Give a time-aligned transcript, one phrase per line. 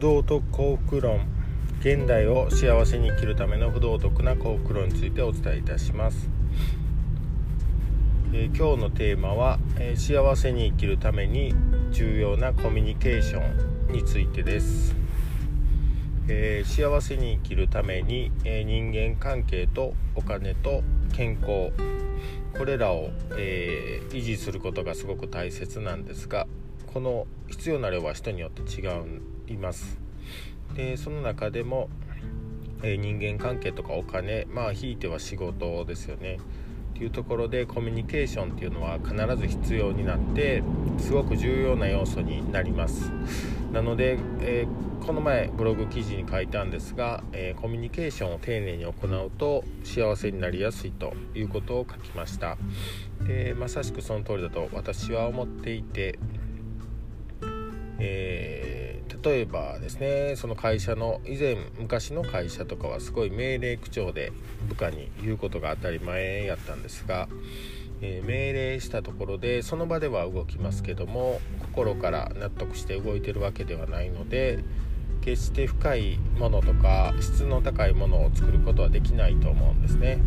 [0.00, 1.20] 道徳幸福論。
[1.80, 6.28] 現代を幸せに生きるための不道徳な幸福論についてお伝えいたします、
[8.34, 11.54] えー、今日のテーマは、えー、幸せに生きるために
[11.90, 14.94] 重要なコミュニケーションについてです、
[16.28, 21.72] えー、幸せに生きるために、え人間関係とお金と健康。
[22.56, 26.46] これらを、え維持することがすごく大切なんですが
[26.92, 28.84] この必要な量は人によって違
[29.52, 30.00] います。
[30.74, 31.88] でその中でも、
[32.82, 36.38] えー、人間関係とかお金まあひいては仕事ですよね。
[36.94, 40.62] っていうところでコミュニケーションっていうのは必ず必要になって
[40.98, 43.10] すごく重要な要素になります。
[43.72, 52.58] なので、えー、この前ブログ記事に書いたんですが、えー、コミュニケーションを丁寧に行うと幸せになりやすいということを書きました。
[53.26, 56.18] でまさしくその通りだと私は思っていて
[58.00, 64.32] えー、例えばですねその会社の以前昔の会社とかはすごい命令口調で
[64.68, 67.28] 部下に言うことが当たり前やったんですが、
[68.00, 74.64] えー、命令したところでその場では動きますけども心から納得して動いてるわけではないので
[75.20, 80.18] 決して深いものとか質の高いものを作ることはできないと思うんですね。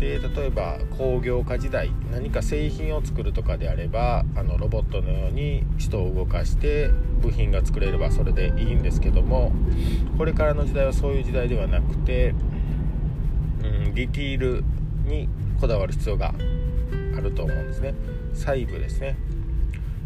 [0.00, 6.88] で例えば工業化時代何か製品を作るとかであればあのロボットのように人を動かして
[7.20, 9.52] 部品が作れればそれでいいんですけども
[10.16, 12.34] これからの時代はそういう時代ではなくて、
[13.62, 14.64] うん、ディティール
[15.04, 15.28] に
[15.60, 16.32] こだわる必要が
[17.14, 17.94] あると思うんですね。
[18.32, 19.18] 細部ですね。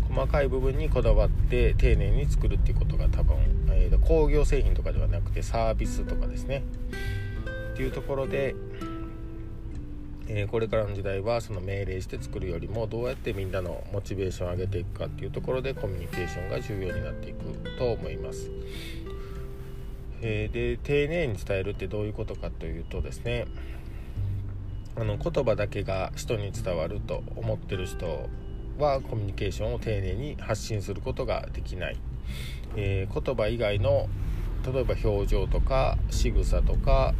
[0.08, 3.36] 細かい部分にこだわって丁寧に作るっていうことが多分、
[3.70, 6.64] えー、工業製品とかではなくてサービスとかですね。
[7.75, 8.55] っていうところで
[10.27, 17.44] えー、これからの時代はその命令して作るよりもどうやってみんなのモチベーションを上げていくかっていうところでコミュニケーションが重要になっていく
[17.79, 18.51] と思います。
[20.23, 23.46] えー、で丁寧に伝えるってどういうことかというとですね
[24.96, 28.30] あの言葉だけが人に伝わると思ってる人
[28.79, 31.98] はコミュニケーションを丁寧に発信することができない、
[32.77, 34.08] えー、言葉以外の
[34.64, 37.12] 例えば表情とか仕草とか、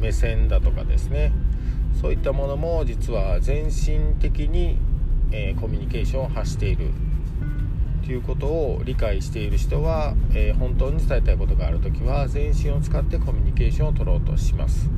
[0.00, 1.32] 目線だとかですね
[2.00, 4.78] そういったものも実は全身的に、
[5.30, 6.90] えー、コミュニケーションを発している
[8.04, 14.90] ということを理解している人は、えー、本当に伝えたいことがある時は全身を使ってコミュニケーションを取ろうとします。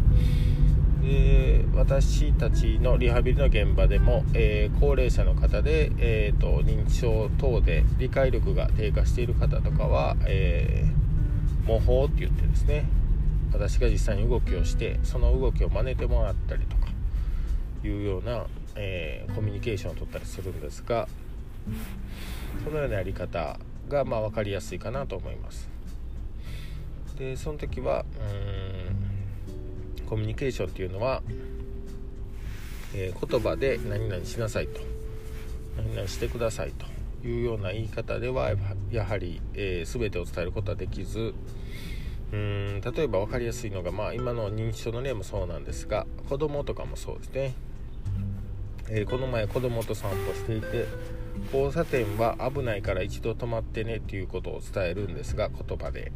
[1.06, 12.88] で私たちのリハビリの現場でも、えー、高齢者の方で、えーと、認知症等で理解力が低下している方とかは、えー、模倣って言ってですね
[13.52, 16.75] 私が実際に動きをしてその動きを真似てもらったりと
[17.86, 21.08] いうような、えー、コミュニケーションを取ったりするんですが
[22.64, 23.58] そのようなやり方
[23.88, 25.68] がまあ分かりやすいかなと思います。
[27.18, 31.22] でその時はうんコミュニケーションっていうのは、
[32.94, 34.80] えー、言葉で何々しなさいと
[35.76, 38.50] 何々してくださいというような言い方では
[38.90, 41.34] やはり、えー、全てを伝えることはできず
[42.32, 47.54] うん例えば分かりやすいのが、まあ、今の認知症の例もそうなんですが子供とかもそうですね、
[48.88, 50.86] えー、この前子供と散歩していて
[51.52, 56.12] 交差点は危ないから一度止まってねっていうことを伝えるんですが言葉で。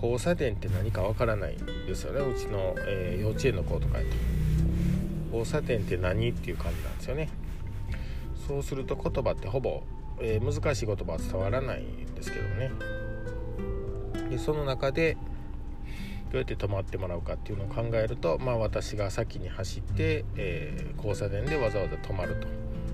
[0.00, 2.20] 交差点って何かわからないんですよね。
[2.20, 4.10] うちの、えー、幼稚園の子とかやと。
[5.36, 7.28] 交差点って何っていう感じなんですよね。
[8.46, 9.82] そうすると言葉ってほぼ、
[10.20, 12.70] えー、難しい言葉は伝わらないんですけどね。
[14.30, 15.16] でその中で
[16.30, 22.36] どうやって止まってもらうかっていうのを考えると、まあ、私が先に走って、えー、交差点でわざわざ止まる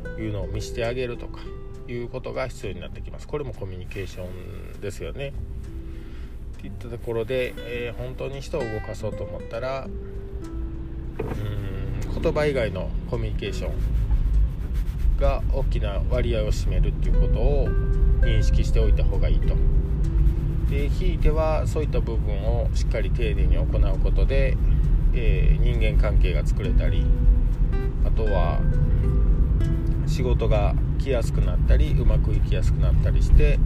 [0.05, 1.41] というのを見せてあげるとか
[1.89, 3.27] いうことが必要になってきます。
[3.27, 4.27] これもコミュニケーショ
[4.77, 5.33] ンですよね。
[6.59, 9.89] っていったところで、えー、本当に人を動かそうと思ったらう
[11.21, 13.73] ん言葉以外のコミュニケーション
[15.21, 17.69] が大きな割合を占めるっていうことを
[18.23, 19.55] 認識しておいた方がいいと。
[20.71, 24.57] でひいてはそういった部分をしっかり丁寧に行うことで、
[25.13, 27.05] えー、人間関係が作れたり
[28.05, 28.61] あとは
[30.07, 33.59] 仕事が来やすくなったりうまくいきやすくなったりして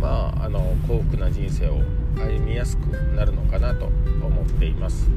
[0.00, 1.82] まああの幸福な人生を
[2.16, 2.80] 歩みやすく
[3.14, 5.08] なるのかなと思っています。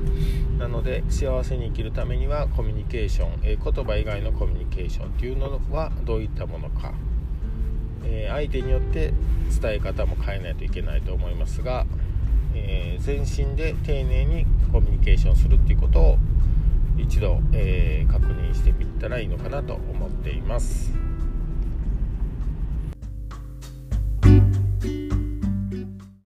[0.57, 6.94] なので幸せに生きるためにはコミュニケーション、えー、言葉以外のコミュニケーションっていうのはどういったものか、
[8.31, 9.13] 相手によって
[9.62, 11.86] 伝え方も変えないといけないと思いますが、
[12.56, 16.18] えー、全身で丁寧にコミュニケーションするっていうことを
[16.98, 20.94] 一度、えー、確認してみたらいいのかなと思っています。